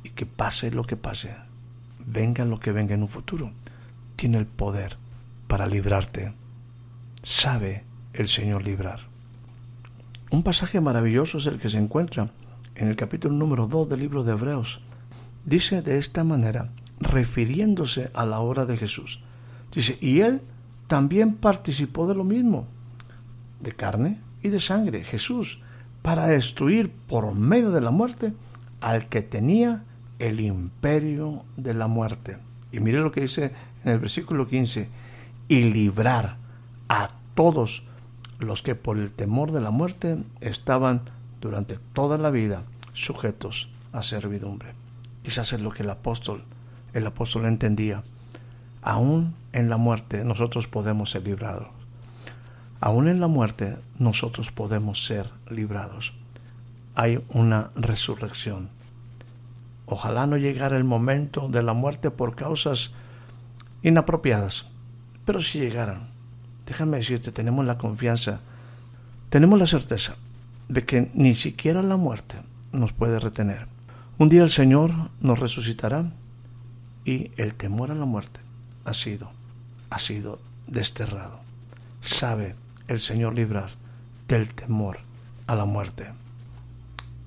y 0.02 0.10
que 0.10 0.26
pase 0.26 0.70
lo 0.70 0.84
que 0.84 0.96
pase, 0.96 1.34
venga 2.06 2.44
lo 2.44 2.60
que 2.60 2.72
venga 2.72 2.94
en 2.94 3.02
un 3.02 3.08
futuro, 3.08 3.52
tiene 4.16 4.38
el 4.38 4.46
poder 4.46 4.96
para 5.46 5.66
librarte. 5.66 6.32
Sabe 7.22 7.84
el 8.12 8.28
Señor 8.28 8.64
librar. 8.64 9.00
Un 10.30 10.42
pasaje 10.42 10.80
maravilloso 10.80 11.38
es 11.38 11.46
el 11.46 11.58
que 11.58 11.68
se 11.68 11.78
encuentra 11.78 12.30
en 12.76 12.88
el 12.88 12.96
capítulo 12.96 13.34
número 13.34 13.66
2 13.66 13.88
del 13.88 14.00
libro 14.00 14.22
de 14.22 14.32
Hebreos. 14.32 14.80
Dice 15.44 15.82
de 15.82 15.98
esta 15.98 16.22
manera, 16.22 16.70
refiriéndose 17.00 18.10
a 18.14 18.24
la 18.26 18.40
obra 18.40 18.64
de 18.64 18.76
Jesús. 18.76 19.20
Dice, 19.72 19.98
y 20.00 20.20
él 20.20 20.40
también 20.90 21.36
participó 21.36 22.08
de 22.08 22.16
lo 22.16 22.24
mismo, 22.24 22.66
de 23.60 23.70
carne 23.70 24.18
y 24.42 24.48
de 24.48 24.58
sangre, 24.58 25.04
Jesús, 25.04 25.60
para 26.02 26.26
destruir 26.26 26.90
por 26.90 27.32
medio 27.32 27.70
de 27.70 27.80
la 27.80 27.92
muerte 27.92 28.32
al 28.80 29.08
que 29.08 29.22
tenía 29.22 29.84
el 30.18 30.40
imperio 30.40 31.44
de 31.56 31.74
la 31.74 31.86
muerte. 31.86 32.38
Y 32.72 32.80
mire 32.80 32.98
lo 32.98 33.12
que 33.12 33.20
dice 33.20 33.52
en 33.84 33.92
el 33.92 34.00
versículo 34.00 34.48
15, 34.48 34.88
y 35.46 35.62
librar 35.62 36.38
a 36.88 37.12
todos 37.36 37.84
los 38.40 38.60
que 38.62 38.74
por 38.74 38.98
el 38.98 39.12
temor 39.12 39.52
de 39.52 39.60
la 39.60 39.70
muerte 39.70 40.18
estaban 40.40 41.02
durante 41.40 41.78
toda 41.92 42.18
la 42.18 42.30
vida 42.30 42.64
sujetos 42.94 43.70
a 43.92 44.02
servidumbre. 44.02 44.74
Quizás 45.22 45.52
es 45.52 45.60
lo 45.60 45.70
que 45.70 45.84
el 45.84 45.90
apóstol, 45.90 46.42
el 46.94 47.06
apóstol 47.06 47.46
entendía. 47.46 48.02
Aún 48.82 49.34
en 49.52 49.68
la 49.68 49.76
muerte 49.76 50.24
nosotros 50.24 50.66
podemos 50.66 51.10
ser 51.10 51.24
librados. 51.24 51.68
Aún 52.80 53.08
en 53.08 53.20
la 53.20 53.26
muerte 53.26 53.76
nosotros 53.98 54.50
podemos 54.52 55.04
ser 55.04 55.28
librados. 55.50 56.14
Hay 56.94 57.22
una 57.28 57.70
resurrección. 57.74 58.70
Ojalá 59.84 60.26
no 60.26 60.38
llegara 60.38 60.76
el 60.76 60.84
momento 60.84 61.48
de 61.48 61.62
la 61.62 61.74
muerte 61.74 62.10
por 62.10 62.36
causas 62.36 62.92
inapropiadas, 63.82 64.66
pero 65.26 65.40
si 65.40 65.58
llegaran, 65.58 66.08
déjame 66.66 66.98
decirte, 66.98 67.32
tenemos 67.32 67.66
la 67.66 67.76
confianza, 67.76 68.40
tenemos 69.28 69.58
la 69.58 69.66
certeza 69.66 70.16
de 70.68 70.84
que 70.84 71.10
ni 71.14 71.34
siquiera 71.34 71.82
la 71.82 71.96
muerte 71.96 72.36
nos 72.72 72.92
puede 72.92 73.18
retener. 73.18 73.66
Un 74.18 74.28
día 74.28 74.42
el 74.42 74.50
Señor 74.50 74.92
nos 75.20 75.38
resucitará 75.38 76.12
y 77.04 77.30
el 77.36 77.54
temor 77.54 77.90
a 77.90 77.94
la 77.94 78.04
muerte 78.04 78.40
ha 78.84 78.92
sido, 78.92 79.30
ha 79.90 79.98
sido 79.98 80.38
desterrado. 80.66 81.40
Sabe 82.00 82.54
el 82.88 82.98
Señor 82.98 83.34
librar 83.34 83.70
del 84.28 84.48
temor 84.54 84.98
a 85.46 85.54
la 85.54 85.64
muerte. 85.64 86.08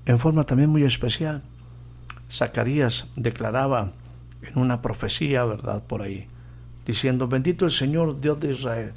En 0.05 0.19
forma 0.19 0.43
también 0.45 0.69
muy 0.69 0.83
especial, 0.83 1.43
Zacarías 2.31 3.07
declaraba 3.15 3.91
en 4.41 4.57
una 4.57 4.81
profecía, 4.81 5.45
¿verdad? 5.45 5.83
Por 5.83 6.01
ahí, 6.01 6.27
diciendo, 6.85 7.27
bendito 7.27 7.65
el 7.65 7.71
Señor 7.71 8.19
Dios 8.19 8.39
de 8.39 8.51
Israel, 8.51 8.93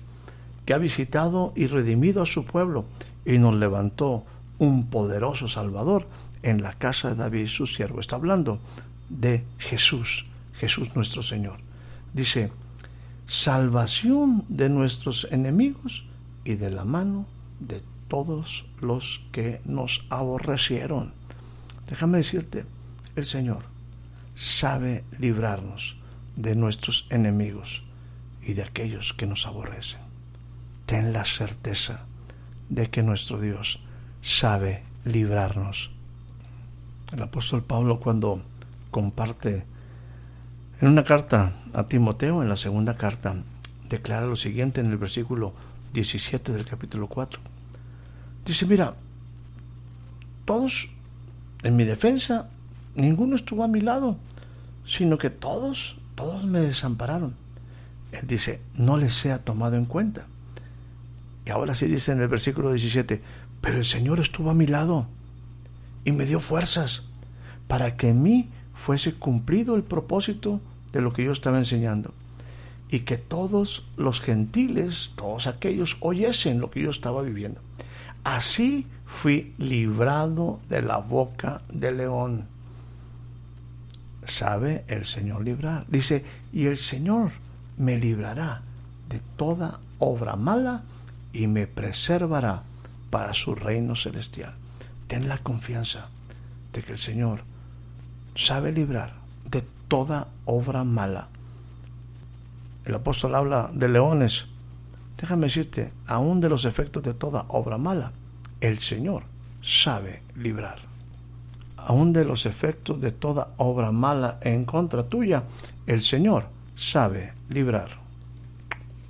que 0.64 0.74
ha 0.74 0.78
visitado 0.78 1.52
y 1.54 1.66
redimido 1.66 2.22
a 2.22 2.26
su 2.26 2.44
pueblo 2.44 2.86
y 3.24 3.38
nos 3.38 3.54
levantó 3.54 4.24
un 4.58 4.88
poderoso 4.88 5.48
Salvador 5.48 6.06
en 6.42 6.62
la 6.62 6.72
casa 6.74 7.10
de 7.10 7.16
David, 7.16 7.46
su 7.46 7.66
siervo. 7.66 8.00
Está 8.00 8.16
hablando 8.16 8.60
de 9.08 9.44
Jesús, 9.58 10.26
Jesús 10.54 10.94
nuestro 10.94 11.22
Señor. 11.22 11.65
Dice, 12.16 12.50
salvación 13.26 14.46
de 14.48 14.70
nuestros 14.70 15.28
enemigos 15.30 16.06
y 16.44 16.54
de 16.54 16.70
la 16.70 16.86
mano 16.86 17.26
de 17.60 17.82
todos 18.08 18.64
los 18.80 19.26
que 19.32 19.60
nos 19.66 20.06
aborrecieron. 20.08 21.12
Déjame 21.86 22.16
decirte, 22.16 22.64
el 23.16 23.26
Señor 23.26 23.64
sabe 24.34 25.04
librarnos 25.18 25.98
de 26.36 26.56
nuestros 26.56 27.06
enemigos 27.10 27.82
y 28.40 28.54
de 28.54 28.62
aquellos 28.62 29.12
que 29.12 29.26
nos 29.26 29.46
aborrecen. 29.46 30.00
Ten 30.86 31.12
la 31.12 31.26
certeza 31.26 32.06
de 32.70 32.88
que 32.88 33.02
nuestro 33.02 33.38
Dios 33.38 33.80
sabe 34.22 34.84
librarnos. 35.04 35.90
El 37.12 37.20
apóstol 37.20 37.62
Pablo 37.62 38.00
cuando 38.00 38.40
comparte 38.90 39.75
en 40.80 40.88
una 40.88 41.04
carta 41.04 41.52
a 41.72 41.86
Timoteo, 41.86 42.42
en 42.42 42.48
la 42.48 42.56
segunda 42.56 42.96
carta, 42.96 43.36
declara 43.88 44.26
lo 44.26 44.36
siguiente 44.36 44.80
en 44.80 44.90
el 44.90 44.98
versículo 44.98 45.54
17 45.94 46.52
del 46.52 46.66
capítulo 46.66 47.06
4. 47.06 47.40
Dice, 48.44 48.66
mira, 48.66 48.94
todos 50.44 50.88
en 51.62 51.76
mi 51.76 51.84
defensa, 51.84 52.48
ninguno 52.94 53.36
estuvo 53.36 53.64
a 53.64 53.68
mi 53.68 53.80
lado, 53.80 54.18
sino 54.84 55.16
que 55.18 55.30
todos, 55.30 55.98
todos 56.14 56.44
me 56.44 56.60
desampararon. 56.60 57.34
Él 58.12 58.26
dice, 58.26 58.60
no 58.74 58.98
les 58.98 59.14
sea 59.14 59.38
tomado 59.38 59.76
en 59.76 59.86
cuenta. 59.86 60.26
Y 61.46 61.50
ahora 61.50 61.74
sí 61.74 61.86
dice 61.86 62.12
en 62.12 62.20
el 62.20 62.28
versículo 62.28 62.70
17, 62.72 63.22
pero 63.60 63.78
el 63.78 63.84
Señor 63.84 64.20
estuvo 64.20 64.50
a 64.50 64.54
mi 64.54 64.66
lado 64.66 65.06
y 66.04 66.12
me 66.12 66.26
dio 66.26 66.40
fuerzas 66.40 67.04
para 67.66 67.96
que 67.96 68.10
en 68.10 68.22
mí 68.22 68.50
fuese 68.86 69.14
cumplido 69.14 69.74
el 69.74 69.82
propósito 69.82 70.60
de 70.92 71.00
lo 71.00 71.12
que 71.12 71.24
yo 71.24 71.32
estaba 71.32 71.58
enseñando 71.58 72.14
y 72.88 73.00
que 73.00 73.18
todos 73.18 73.84
los 73.96 74.20
gentiles, 74.20 75.10
todos 75.16 75.48
aquellos, 75.48 75.96
oyesen 75.98 76.60
lo 76.60 76.70
que 76.70 76.82
yo 76.82 76.90
estaba 76.90 77.22
viviendo. 77.22 77.60
Así 78.22 78.86
fui 79.04 79.54
librado 79.58 80.60
de 80.68 80.82
la 80.82 80.98
boca 80.98 81.62
del 81.68 81.96
león. 81.96 82.46
¿Sabe 84.22 84.84
el 84.86 85.04
Señor 85.04 85.42
librar? 85.42 85.84
Dice, 85.88 86.24
y 86.52 86.66
el 86.66 86.76
Señor 86.76 87.32
me 87.76 87.98
librará 87.98 88.62
de 89.08 89.20
toda 89.36 89.80
obra 89.98 90.36
mala 90.36 90.84
y 91.32 91.48
me 91.48 91.66
preservará 91.66 92.62
para 93.10 93.34
su 93.34 93.56
reino 93.56 93.96
celestial. 93.96 94.54
Ten 95.08 95.28
la 95.28 95.38
confianza 95.38 96.06
de 96.72 96.84
que 96.84 96.92
el 96.92 96.98
Señor 96.98 97.55
sabe 98.36 98.70
librar 98.70 99.14
de 99.50 99.64
toda 99.88 100.28
obra 100.44 100.84
mala. 100.84 101.28
El 102.84 102.94
apóstol 102.94 103.34
habla 103.34 103.70
de 103.72 103.88
leones. 103.88 104.46
Déjame 105.16 105.46
decirte, 105.46 105.92
aún 106.06 106.40
de 106.40 106.48
los 106.48 106.66
efectos 106.66 107.02
de 107.02 107.14
toda 107.14 107.46
obra 107.48 107.78
mala, 107.78 108.12
el 108.60 108.78
Señor 108.78 109.24
sabe 109.62 110.22
librar. 110.36 110.78
Aún 111.76 112.12
de 112.12 112.24
los 112.24 112.46
efectos 112.46 113.00
de 113.00 113.10
toda 113.10 113.48
obra 113.56 113.90
mala 113.90 114.38
en 114.42 114.64
contra 114.64 115.04
tuya, 115.04 115.44
el 115.86 116.02
Señor 116.02 116.48
sabe 116.74 117.32
librar. 117.48 117.98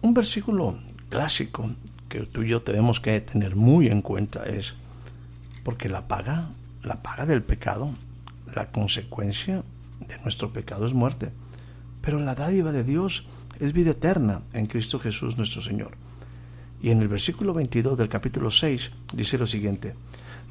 Un 0.03 0.15
versículo 0.15 0.79
clásico 1.09 1.71
que 2.09 2.21
tú 2.21 2.43
y 2.43 2.49
yo 2.49 2.63
tenemos 2.63 3.01
que 3.01 3.21
tener 3.21 3.57
muy 3.57 3.89
en 3.89 4.03
cuenta 4.03 4.45
es 4.45 4.75
porque 5.65 5.89
la 5.89 6.07
paga, 6.07 6.49
la 6.83 7.03
paga 7.03 7.27
del 7.27 7.43
pecado, 7.43 7.91
la 8.55 8.71
consecuencia 8.71 9.65
de 10.01 10.19
nuestro 10.19 10.53
pecado 10.53 10.87
es 10.87 10.93
muerte, 10.93 11.31
pero 12.01 12.21
la 12.21 12.35
dádiva 12.35 12.73
de 12.73 12.85
Dios 12.85 13.27
es 13.59 13.73
vida 13.73 13.93
eterna 13.93 14.43
en 14.53 14.67
Cristo 14.67 14.99
Jesús 14.99 15.37
nuestro 15.37 15.63
Señor. 15.63 15.97
Y 16.81 16.91
en 16.91 17.01
el 17.01 17.09
versículo 17.09 17.55
22 17.55 17.97
del 17.97 18.09
capítulo 18.09 18.51
6 18.51 18.91
dice 19.15 19.39
lo 19.39 19.47
siguiente, 19.47 19.95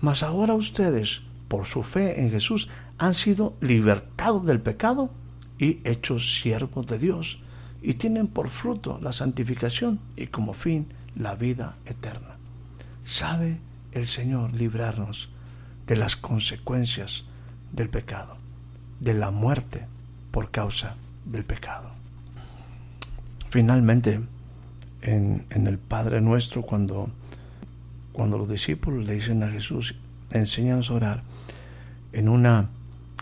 mas 0.02 0.24
ahora 0.24 0.54
ustedes, 0.54 1.22
por 1.48 1.66
su 1.66 1.84
fe 1.84 2.22
en 2.22 2.32
Jesús, 2.32 2.70
han 2.98 3.14
sido 3.14 3.56
libertados 3.62 4.46
del 4.46 4.60
pecado 4.60 5.12
y 5.58 5.80
hechos 5.84 6.42
siervos 6.42 6.88
de 6.88 7.00
Dios, 7.00 7.40
y 7.82 7.94
tienen 7.94 8.28
por 8.28 8.50
fruto 8.50 9.00
la 9.02 9.14
santificación 9.14 10.00
y 10.16 10.28
como 10.28 10.54
fin 10.54 10.88
la 11.16 11.36
vida 11.36 11.78
eterna. 11.86 12.38
¿Sabe 13.04 13.60
el 13.92 14.08
Señor 14.08 14.54
librarnos 14.54 15.30
de 15.86 15.96
las 15.96 16.16
consecuencias 16.16 17.26
del 17.76 17.90
pecado, 17.90 18.38
de 19.00 19.14
la 19.14 19.32
muerte 19.32 19.86
por 20.32 20.50
causa 20.50 20.96
del 21.26 21.44
pecado? 21.44 21.92
Finalmente, 23.50 24.22
en, 25.02 25.46
el 25.50 25.78
Padre 25.78 26.22
Nuestro, 26.22 26.62
cuando, 26.62 27.10
cuando 28.12 28.38
los 28.38 28.50
discípulos 28.50 29.06
le 29.06 29.14
dicen 29.14 29.44
a 29.44 29.50
Jesús, 29.50 29.96
enséñanos 30.32 30.90
a 30.90 30.94
orar, 30.94 31.24
en 32.12 32.30
una 32.30 32.70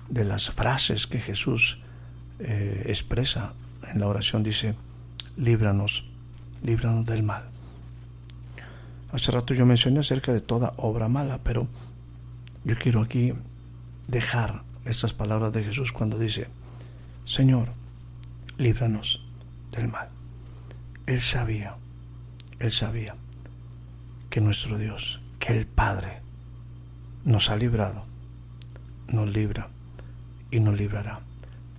de 0.10 0.24
las 0.24 0.52
frases 0.52 1.08
que 1.08 1.20
Jesús 1.20 1.80
eh, 2.39 2.84
expresa 2.88 3.54
en 3.92 4.00
la 4.00 4.08
oración 4.08 4.44
dice, 4.44 4.76
líbranos, 5.38 6.06
líbranos 6.63 7.06
del 7.06 7.24
mal. 7.24 7.44
Hace 9.12 9.32
rato 9.32 9.54
yo 9.54 9.66
mencioné 9.66 10.00
acerca 10.00 10.34
de 10.34 10.42
toda 10.42 10.74
obra 10.78 11.08
mala, 11.08 11.39
pero 11.44 11.68
yo 12.63 12.76
quiero 12.78 13.02
aquí 13.02 13.34
dejar 14.08 14.63
estas 14.86 15.13
palabras 15.13 15.54
de 15.54 15.63
Jesús 15.63 15.92
cuando 15.92 16.18
dice, 16.18 16.48
Señor, 17.26 17.70
líbranos 18.58 19.26
del 19.72 19.88
mal. 19.88 20.10
Él 21.06 21.22
sabía, 21.22 21.76
él 22.60 22.72
sabía 22.72 23.16
que 24.30 24.42
nuestro 24.42 24.78
Dios, 24.78 25.22
que 25.39 25.58
el 25.58 25.66
Padre, 25.66 26.22
nos 27.24 27.50
ha 27.50 27.56
librado, 27.56 28.06
nos 29.08 29.30
libra 29.30 29.70
y 30.52 30.60
nos 30.60 30.76
librará. 30.78 31.22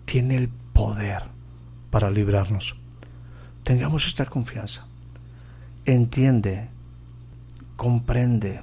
Tiene 0.04 0.36
el 0.36 0.48
poder 0.48 1.24
para 1.90 2.10
librarnos. 2.10 2.76
Tengamos 3.62 4.06
esta 4.06 4.26
confianza. 4.26 4.86
Entiende 5.84 6.68
comprende, 7.76 8.62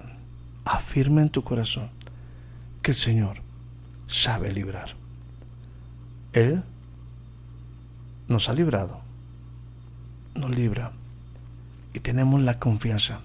afirma 0.65 1.21
en 1.21 1.29
tu 1.29 1.43
corazón 1.43 1.89
que 2.81 2.91
el 2.91 2.97
Señor 2.97 3.41
sabe 4.11 4.51
librar. 4.51 4.95
Él 6.33 6.63
nos 8.27 8.49
ha 8.49 8.53
librado, 8.53 9.01
nos 10.35 10.53
libra 10.53 10.91
y 11.93 11.99
tenemos 12.01 12.41
la 12.41 12.59
confianza 12.59 13.21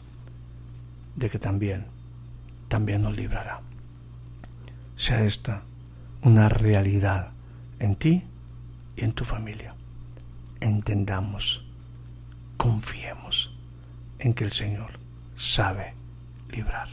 de 1.17 1.29
que 1.29 1.39
también, 1.39 1.87
también 2.69 3.03
nos 3.03 3.17
librará. 3.17 3.61
Sea 4.97 5.25
esta 5.25 5.63
una 6.23 6.49
realidad 6.49 7.33
en 7.79 7.97
ti 7.97 8.25
y 8.97 9.05
en 9.05 9.13
tu 9.13 9.25
familia. 9.25 9.75
Entendamos, 10.61 11.65
confiemos 12.57 13.55
en 14.19 14.35
que 14.35 14.45
el 14.45 14.53
Señor 14.53 14.99
sabe 15.37 15.95
librar. 16.51 16.89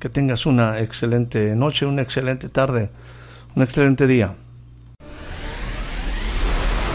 Que 0.00 0.08
tengas 0.08 0.46
una 0.46 0.80
excelente 0.80 1.54
noche, 1.54 1.84
una 1.84 2.00
excelente 2.00 2.48
tarde, 2.48 2.90
un 3.54 3.62
excelente 3.62 4.06
día. 4.06 4.34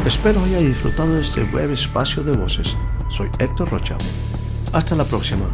Espero 0.03 0.43
haya 0.43 0.57
disfrutado 0.57 1.13
de 1.13 1.21
este 1.21 1.43
breve 1.43 1.73
espacio 1.73 2.23
de 2.23 2.35
voces. 2.35 2.75
Soy 3.09 3.29
Héctor 3.37 3.69
Rocha. 3.69 3.95
Hasta 4.73 4.95
la 4.95 5.03
próxima. 5.05 5.45